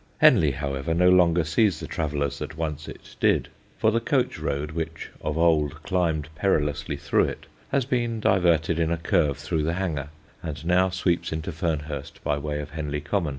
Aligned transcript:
Henley, 0.17 0.49
however, 0.49 0.95
no 0.95 1.09
longer 1.11 1.43
sees 1.43 1.79
the 1.79 1.85
travellers 1.85 2.39
that 2.39 2.57
once 2.57 2.87
it 2.87 3.15
did, 3.19 3.49
for 3.77 3.91
the 3.91 3.99
coach 3.99 4.39
road, 4.39 4.71
which 4.71 5.11
of 5.21 5.37
old 5.37 5.83
climbed 5.83 6.27
perilously 6.33 6.97
through 6.97 7.25
it, 7.25 7.45
has 7.71 7.85
been 7.85 8.19
diverted 8.19 8.79
in 8.79 8.89
a 8.91 8.97
curve 8.97 9.37
through 9.37 9.61
the 9.61 9.73
hanger, 9.75 10.09
and 10.41 10.65
now 10.65 10.89
sweeps 10.89 11.31
into 11.31 11.51
Fernhurst 11.51 12.13
by 12.23 12.35
way 12.39 12.59
of 12.61 12.71
Henley 12.71 13.01
Common. 13.01 13.29